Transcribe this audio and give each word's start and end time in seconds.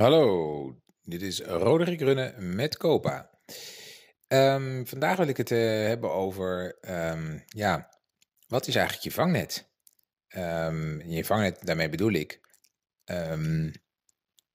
Hallo, 0.00 0.82
dit 1.02 1.22
is 1.22 1.40
Roderick 1.40 2.00
Runnen 2.00 2.54
met 2.54 2.76
Copa. 2.76 3.30
Ehm, 4.26 4.84
vandaag 4.84 5.16
wil 5.16 5.28
ik 5.28 5.36
het 5.36 5.50
eh, 5.50 5.58
hebben 5.86 6.12
over, 6.12 6.78
ehm, 6.80 7.38
ja, 7.46 8.00
wat 8.46 8.66
is 8.66 8.74
eigenlijk 8.74 9.04
je 9.04 9.12
vangnet? 9.12 9.70
Ehm, 10.28 11.10
je 11.10 11.24
vangnet, 11.24 11.66
daarmee 11.66 11.88
bedoel 11.88 12.12
ik, 12.12 12.40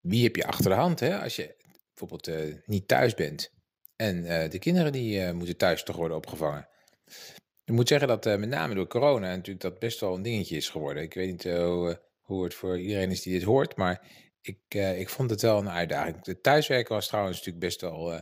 wie 0.00 0.22
heb 0.22 0.36
je 0.36 0.46
achter 0.46 0.70
de 0.70 0.76
hand 0.76 1.00
hè? 1.00 1.18
als 1.18 1.36
je 1.36 1.56
bijvoorbeeld 1.88 2.28
eh, 2.28 2.56
niet 2.64 2.88
thuis 2.88 3.14
bent 3.14 3.52
en 3.96 4.24
eh, 4.24 4.50
de 4.50 4.58
kinderen 4.58 4.92
die 4.92 5.32
moeten 5.32 5.56
thuis 5.56 5.82
toch 5.82 5.96
worden 5.96 6.16
opgevangen. 6.16 6.68
Ik 7.64 7.74
moet 7.74 7.88
zeggen 7.88 8.08
dat 8.08 8.24
met 8.24 8.48
name 8.48 8.74
door 8.74 8.86
corona 8.86 9.28
natuurlijk 9.28 9.60
dat 9.60 9.78
best 9.78 10.00
wel 10.00 10.14
een 10.14 10.22
dingetje 10.22 10.56
is 10.56 10.68
geworden. 10.68 11.02
Ik 11.02 11.14
weet 11.14 11.30
niet 11.30 11.44
hoe 12.20 12.44
het 12.44 12.54
voor 12.54 12.78
iedereen 12.80 13.10
is 13.10 13.22
die 13.22 13.32
dit 13.32 13.42
hoort, 13.42 13.76
maar 13.76 14.30
ik, 14.42 14.58
uh, 14.74 15.00
ik 15.00 15.08
vond 15.08 15.30
het 15.30 15.42
wel 15.42 15.58
een 15.58 15.70
uitdaging. 15.70 16.24
Het 16.26 16.42
thuiswerken 16.42 16.94
was 16.94 17.06
trouwens 17.06 17.36
natuurlijk 17.36 17.64
best 17.64 17.80
wel. 17.80 18.12
Uh, 18.12 18.20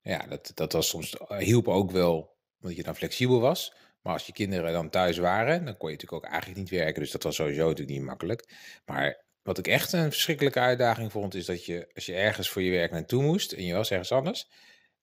ja, 0.00 0.26
dat, 0.26 0.50
dat 0.54 0.72
was 0.72 0.88
soms. 0.88 1.14
Uh, 1.14 1.38
hielp 1.38 1.68
ook 1.68 1.90
wel 1.90 2.36
omdat 2.60 2.76
je 2.76 2.82
dan 2.82 2.96
flexibel 2.96 3.40
was. 3.40 3.74
Maar 4.02 4.12
als 4.12 4.26
je 4.26 4.32
kinderen 4.32 4.72
dan 4.72 4.90
thuis 4.90 5.18
waren, 5.18 5.64
dan 5.64 5.76
kon 5.76 5.90
je 5.90 5.94
natuurlijk 5.94 6.24
ook 6.24 6.30
eigenlijk 6.30 6.60
niet 6.60 6.70
werken. 6.70 7.02
Dus 7.02 7.10
dat 7.10 7.22
was 7.22 7.34
sowieso 7.34 7.68
natuurlijk 7.68 7.98
niet 7.98 8.06
makkelijk. 8.06 8.52
Maar 8.84 9.24
wat 9.42 9.58
ik 9.58 9.66
echt 9.66 9.92
een 9.92 10.10
verschrikkelijke 10.10 10.60
uitdaging 10.60 11.12
vond, 11.12 11.34
is 11.34 11.46
dat 11.46 11.64
je, 11.64 11.90
als 11.94 12.06
je 12.06 12.14
ergens 12.14 12.48
voor 12.48 12.62
je 12.62 12.70
werk 12.70 12.90
naartoe 12.90 13.22
moest 13.22 13.52
en 13.52 13.64
je 13.64 13.74
was 13.74 13.90
ergens 13.90 14.12
anders, 14.12 14.48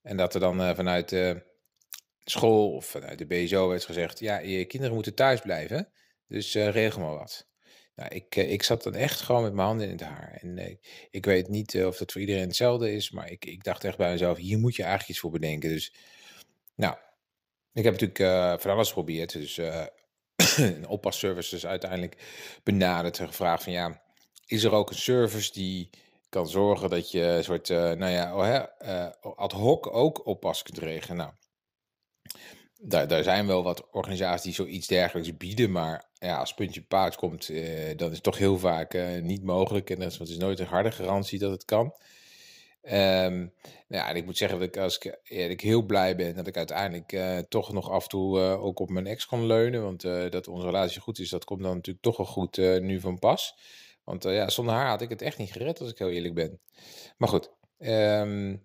en 0.02 0.18
dat 0.18 0.34
er 0.34 0.40
dan 0.40 0.76
vanuit 0.76 1.16
school 2.24 2.72
of 2.72 2.86
vanuit 2.86 3.18
de 3.18 3.26
BSO 3.26 3.68
werd 3.68 3.86
gezegd: 3.86 4.20
ja, 4.20 4.40
je 4.40 4.66
kinderen 4.66 4.96
moeten 4.96 5.16
thuis 5.16 5.42
blijven, 5.42 5.90
dus 6.28 6.54
regel 6.54 7.02
maar 7.02 7.16
wat. 7.16 7.48
Nou, 7.96 8.10
ik, 8.16 8.36
eh, 8.36 8.52
ik 8.52 8.64
zat 8.64 8.84
dan 8.84 8.94
echt 8.94 9.22
gewoon 9.22 9.44
met 9.44 9.54
mijn 9.54 9.68
handen 9.68 9.86
in 9.86 9.92
het 9.92 10.02
haar. 10.02 10.38
En 10.42 10.58
eh, 10.58 10.76
ik 11.12 11.26
weet 11.26 11.48
niet 11.48 11.76
eh, 11.76 11.86
of 11.86 11.98
dat 11.98 12.12
voor 12.12 12.22
iedereen 12.22 12.48
hetzelfde 12.48 12.94
is, 12.94 13.12
maar 13.12 13.32
ik, 13.32 13.46
ik 13.46 13.64
dacht 13.64 13.84
echt 13.84 13.98
bij 13.98 14.12
mezelf, 14.12 14.38
hier 14.38 14.60
moet 14.60 14.76
je 14.76 14.82
eigenlijk 14.82 15.12
iets 15.12 15.20
voor 15.20 15.32
bedenken. 15.32 15.70
Dus, 15.70 15.94
nou, 16.76 16.96
ik 17.74 17.84
heb 17.84 18.00
natuurlijk 18.00 18.62
van 18.62 18.72
alles 18.72 18.88
geprobeerd. 18.88 19.32
Dus 19.32 19.58
een 20.58 20.88
oppasservice 20.88 21.68
uiteindelijk 21.68 22.18
benaderd 22.64 23.20
en 23.20 23.28
gevraagd 23.28 23.64
van 23.64 23.74
ja, 23.74 24.02
is 24.46 24.64
er 24.64 24.72
ook 24.72 24.90
een 24.90 24.96
service 24.96 25.52
die 25.52 25.90
kan 26.30 26.48
zorgen 26.48 26.90
dat 26.90 27.12
je 27.12 27.22
een 27.22 27.44
soort, 27.44 27.70
nou 27.70 28.08
ja, 28.08 28.36
oh, 28.36 29.38
ad 29.38 29.52
hoc 29.52 29.96
ook 29.96 30.26
oppas 30.26 30.64
kunt 30.64 30.78
regelen. 30.78 31.18
Nou, 31.18 31.32
daar, 32.82 33.08
daar 33.08 33.24
zijn 33.24 33.48
wel 33.48 33.64
wat 33.64 33.90
organisaties 33.92 34.44
die 34.44 34.54
zoiets 34.54 34.88
dergelijks 34.88 35.38
bieden, 35.38 35.72
maar 35.72 36.10
ja, 36.14 36.38
als 36.38 36.54
puntje 36.54 36.82
paard 36.82 37.16
komt, 37.16 37.50
eh, 37.50 37.98
dan 37.98 38.08
is 38.10 38.16
het 38.16 38.24
toch 38.24 38.38
heel 38.38 38.58
vaak 38.58 38.94
eh, 38.94 39.22
niet 39.22 39.44
mogelijk. 39.44 39.90
En 39.90 40.00
dat 40.00 40.20
is, 40.20 40.38
nooit 40.38 40.60
een 40.60 40.66
harde 40.66 40.92
garantie 40.92 41.40
dat 41.40 41.52
het 41.52 41.66
kan. 41.66 41.94
Um, 42.84 43.54
nou 43.88 44.04
ja, 44.04 44.10
en 44.10 44.16
ik 44.16 44.26
moet 44.26 44.38
zeggen 44.38 44.60
dat 44.60 44.68
ik, 44.68 44.78
als 44.78 44.98
ik, 44.98 45.20
ik 45.24 45.62
heel 45.62 45.82
blij 45.82 46.16
ben 46.16 46.36
dat 46.36 46.48
ik 46.48 46.58
uiteindelijk 46.58 47.12
uh, 47.12 47.38
toch 47.38 47.74
nog 47.74 47.90
af 47.90 48.04
en 48.04 48.10
toe 48.10 48.40
ook 48.40 48.80
op 48.80 48.90
mijn 48.90 49.08
ex 49.08 49.26
kon 49.26 49.46
leunen. 49.46 49.84
Want 49.84 50.02
dat 50.32 50.48
onze 50.48 50.66
relatie 50.66 51.02
goed 51.02 51.20
is, 51.20 51.30
dat 51.30 51.46
komt 51.46 51.62
dan 51.62 51.76
natuurlijk 51.76 52.04
toch 52.06 52.18
wel 52.18 52.26
goed 52.26 52.58
nu 52.58 53.00
van 53.00 53.20
pas. 53.20 53.58
Want 54.04 54.24
ja, 54.24 54.50
zonder 54.50 54.74
haar 54.74 54.90
had 54.90 55.02
ik 55.02 55.10
het 55.10 55.22
echt 55.22 55.38
niet 55.38 55.52
gered, 55.52 55.80
als 55.80 55.90
ik 55.90 55.98
heel 55.98 56.10
eerlijk 56.10 56.34
ben. 56.34 56.60
Maar 57.18 57.30
goed, 57.30 57.52
um, 57.80 58.65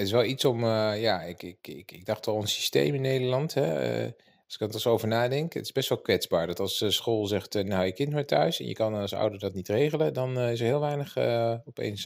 het 0.00 0.08
is 0.08 0.14
wel 0.14 0.24
iets 0.24 0.44
om, 0.44 0.64
uh, 0.64 1.00
ja, 1.00 1.22
ik, 1.22 1.42
ik, 1.42 1.68
ik, 1.68 1.92
ik 1.92 2.04
dacht 2.04 2.26
al 2.26 2.40
een 2.40 2.48
systeem 2.48 2.94
in 2.94 3.00
Nederland. 3.00 3.54
Hè, 3.54 4.02
uh, 4.04 4.12
als 4.44 4.54
ik 4.54 4.60
er 4.60 4.72
eens 4.72 4.86
over 4.86 5.08
nadenk, 5.08 5.52
het 5.52 5.64
is 5.64 5.72
best 5.72 5.88
wel 5.88 6.00
kwetsbaar. 6.00 6.46
Dat 6.46 6.60
als 6.60 6.80
uh, 6.80 6.90
school 6.90 7.26
zegt, 7.26 7.54
nou 7.54 7.84
je 7.84 7.92
kind 7.92 8.12
maar 8.12 8.26
thuis 8.26 8.60
en 8.60 8.66
je 8.66 8.72
kan 8.72 8.94
als 8.94 9.14
ouder 9.14 9.38
dat 9.38 9.54
niet 9.54 9.68
regelen, 9.68 10.14
dan 10.14 10.38
is 10.38 10.60
er 10.60 10.66
heel 10.66 10.80
weinig 10.80 11.16
opeens 11.64 12.02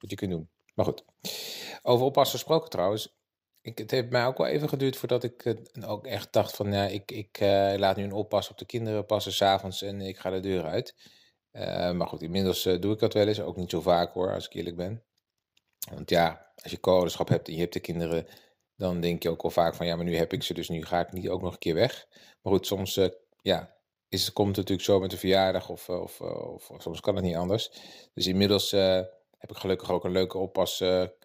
wat 0.00 0.10
je 0.10 0.16
kunt 0.16 0.30
doen. 0.30 0.48
Maar 0.74 0.84
goed, 0.84 1.04
over 1.82 2.06
oppassen 2.06 2.38
gesproken 2.38 2.70
trouwens. 2.70 3.14
Ik, 3.60 3.78
het 3.78 3.90
heeft 3.90 4.10
mij 4.10 4.26
ook 4.26 4.38
wel 4.38 4.46
even 4.46 4.68
geduurd 4.68 4.96
voordat 4.96 5.22
ik 5.24 5.56
ook 5.86 6.06
echt 6.06 6.32
dacht 6.32 6.56
van, 6.56 6.72
ja, 6.72 6.86
ik, 6.86 7.10
ik 7.10 7.38
laat 7.78 7.96
nu 7.96 8.02
een 8.02 8.12
oppas 8.12 8.50
op 8.50 8.58
de 8.58 8.66
kinderen 8.66 9.06
passen 9.06 9.32
s'avonds 9.32 9.82
en 9.82 10.00
ik 10.00 10.18
ga 10.18 10.30
de 10.30 10.40
deur 10.40 10.64
uit. 10.64 10.94
maar 11.94 12.06
goed, 12.06 12.22
inmiddels 12.22 12.62
doe 12.62 12.92
ik 12.92 12.98
dat 12.98 13.14
wel 13.14 13.28
eens, 13.28 13.40
ook 13.40 13.56
niet 13.56 13.70
zo 13.70 13.80
vaak 13.80 14.12
hoor, 14.12 14.34
als 14.34 14.46
ik 14.46 14.54
eerlijk 14.54 14.76
ben. 14.76 15.02
Want 15.94 16.10
ja, 16.10 16.52
als 16.62 16.72
je 16.72 16.80
co-ouderschap 16.80 17.28
hebt 17.28 17.48
en 17.48 17.54
je 17.54 17.60
hebt 17.60 17.72
de 17.72 17.80
kinderen, 17.80 18.26
dan 18.76 19.00
denk 19.00 19.22
je 19.22 19.30
ook 19.30 19.42
al 19.42 19.50
vaak 19.50 19.74
van 19.74 19.86
ja, 19.86 19.96
maar 19.96 20.04
nu 20.04 20.16
heb 20.16 20.32
ik 20.32 20.42
ze, 20.42 20.54
dus 20.54 20.68
nu 20.68 20.84
ga 20.84 21.00
ik 21.00 21.12
niet 21.12 21.28
ook 21.28 21.42
nog 21.42 21.52
een 21.52 21.58
keer 21.58 21.74
weg. 21.74 22.06
Maar 22.42 22.52
goed, 22.52 22.66
soms 22.66 22.96
uh, 22.96 23.08
ja, 23.42 23.76
is, 24.08 24.32
komt 24.32 24.48
het 24.48 24.56
natuurlijk 24.56 24.88
zo 24.88 25.00
met 25.00 25.12
een 25.12 25.18
verjaardag 25.18 25.68
of, 25.68 25.88
eh, 25.88 26.00
of, 26.00 26.20
eh, 26.20 26.52
of, 26.52 26.70
of, 26.70 26.82
soms 26.82 27.00
kan 27.00 27.14
het 27.14 27.24
niet 27.24 27.36
anders. 27.36 27.70
Dus 28.14 28.26
inmiddels 28.26 28.70
heb 28.70 29.50
ik 29.50 29.56
gelukkig 29.56 29.90
ook 29.90 30.04
een 30.04 30.12
leuke 30.12 30.38
oppas 30.38 30.78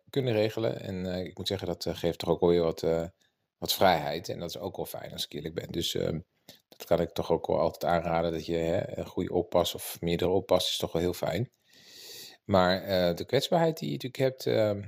kunnen 0.10 0.34
regelen. 0.34 0.82
En 0.82 1.06
ik 1.06 1.38
moet 1.38 1.48
zeggen, 1.48 1.68
dat 1.68 1.88
geeft 1.92 2.20
toch 2.20 2.30
ook 2.30 2.40
wel 2.40 2.50
weer 2.50 2.62
wat, 2.62 2.82
wat 3.58 3.74
vrijheid. 3.74 4.30
En 4.30 4.40
dat 4.40 4.50
is 4.50 4.58
ook 4.58 4.76
wel 4.76 4.86
fijn 4.86 5.12
als 5.12 5.26
ik 5.26 5.34
eerlijk 5.34 5.56
ben. 5.56 5.72
Dus 5.72 5.96
ehm, 5.96 6.20
dat 6.68 6.86
kan 6.86 7.00
ik 7.00 7.10
toch 7.10 7.32
ook 7.32 7.48
wel 7.48 7.60
altijd 7.60 7.92
aanraden, 7.92 8.32
dat 8.32 8.46
je 8.46 8.56
hè, 8.56 8.98
een 8.98 9.06
goede 9.06 9.34
oppas 9.34 9.76
of 9.76 9.98
meerdere 10.02 10.32
oppas 10.32 10.70
is 10.70 10.78
toch 10.78 10.92
wel 10.92 11.02
heel 11.02 11.14
fijn. 11.14 11.52
Maar 12.44 12.81
uh, 12.81 13.16
de 13.16 13.25
kwetsbaarheid 13.25 13.78
die 13.78 13.88
je 13.88 13.94
natuurlijk 13.94 14.24
hebt, 14.24 14.46
uh, 14.46 14.85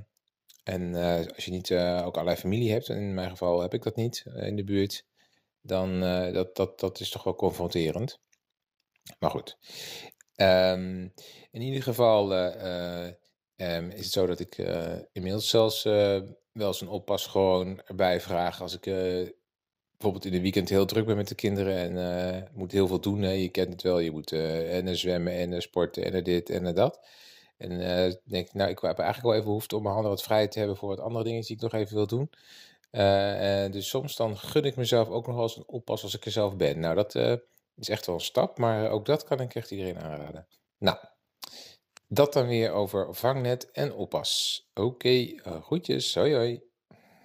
en 0.64 0.82
uh, 0.82 1.18
als 1.34 1.44
je 1.44 1.50
niet 1.50 1.72
ook 1.72 2.14
allerlei 2.14 2.36
familie 2.36 2.72
hebt, 2.72 2.88
en 2.88 2.96
in 2.96 3.14
mijn 3.14 3.30
geval 3.30 3.60
heb 3.60 3.74
ik 3.74 3.82
dat 3.82 3.96
niet 3.96 4.24
in 4.34 4.56
de 4.56 4.64
buurt, 4.64 5.04
dan 5.60 6.00
dat, 6.32 6.56
dat, 6.56 6.80
dat 6.80 7.00
is 7.00 7.10
toch 7.10 7.24
wel 7.24 7.34
confronterend. 7.34 8.20
Maar 9.18 9.30
goed. 9.30 9.58
Um, 10.36 11.12
in 11.50 11.60
ieder 11.60 11.82
geval 11.82 12.32
um, 13.56 13.90
is 13.90 14.04
het 14.04 14.12
zo 14.12 14.26
dat 14.26 14.40
ik 14.40 14.56
inmiddels 15.12 15.48
zelfs 15.48 15.82
wel 15.82 16.26
eens 16.52 16.80
een 16.80 16.88
oppas 16.88 17.26
gewoon 17.26 17.82
erbij 17.86 18.20
vraag 18.20 18.60
als 18.60 18.74
ik 18.74 18.82
bijvoorbeeld 19.90 20.24
in 20.24 20.32
de 20.32 20.40
weekend 20.40 20.68
heel 20.68 20.86
druk 20.86 21.06
ben 21.06 21.16
met 21.16 21.28
de 21.28 21.34
kinderen 21.34 21.96
en 21.96 22.48
moet 22.54 22.72
heel 22.72 22.86
veel 22.86 23.00
doen. 23.00 23.22
Hè. 23.22 23.30
Je 23.30 23.48
kent 23.48 23.72
het 23.72 23.82
wel, 23.82 23.98
je 23.98 24.10
moet 24.10 24.32
en 24.32 24.96
zwemmen 24.96 25.32
en 25.32 25.62
sporten 25.62 26.12
en 26.12 26.24
dit 26.24 26.50
en 26.50 26.74
dat. 26.74 27.06
En 27.64 27.80
uh, 27.80 28.14
denk 28.24 28.52
nou, 28.52 28.70
ik 28.70 28.78
heb 28.78 28.98
eigenlijk 28.98 29.22
wel 29.22 29.32
even 29.32 29.44
behoefte 29.44 29.76
om 29.76 29.82
mijn 29.82 29.94
handen 29.94 30.12
wat 30.12 30.22
vrij 30.22 30.48
te 30.48 30.58
hebben 30.58 30.76
voor 30.76 30.88
wat 30.88 31.00
andere 31.00 31.24
dingen 31.24 31.42
die 31.42 31.56
ik 31.56 31.62
nog 31.62 31.72
even 31.72 31.94
wil 31.94 32.06
doen. 32.06 32.30
Uh, 32.90 33.72
dus 33.72 33.88
soms 33.88 34.16
dan 34.16 34.38
gun 34.38 34.64
ik 34.64 34.76
mezelf 34.76 35.08
ook 35.08 35.26
nog 35.26 35.34
wel 35.34 35.44
eens 35.44 35.56
een 35.56 35.66
oppas 35.66 36.02
als 36.02 36.14
ik 36.14 36.24
er 36.24 36.30
zelf 36.30 36.56
ben. 36.56 36.80
Nou, 36.80 36.94
dat 36.94 37.14
uh, 37.14 37.34
is 37.76 37.88
echt 37.88 38.06
wel 38.06 38.14
een 38.14 38.20
stap, 38.20 38.58
maar 38.58 38.90
ook 38.90 39.06
dat 39.06 39.24
kan 39.24 39.40
ik 39.40 39.54
echt 39.54 39.70
iedereen 39.70 39.98
aanraden. 39.98 40.46
Nou, 40.78 40.98
dat 42.08 42.32
dan 42.32 42.46
weer 42.46 42.72
over 42.72 43.14
vangnet 43.14 43.70
en 43.70 43.94
oppas. 43.94 44.62
Oké, 44.74 44.86
okay, 44.86 45.40
groetjes, 45.62 46.14
hoi 46.14 46.34
hoi. 46.34 46.73